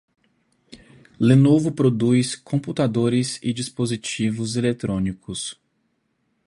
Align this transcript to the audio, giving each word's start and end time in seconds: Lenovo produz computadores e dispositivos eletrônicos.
Lenovo 1.19 1.71
produz 1.71 2.35
computadores 2.35 3.37
e 3.43 3.53
dispositivos 3.53 4.55
eletrônicos. 4.55 5.61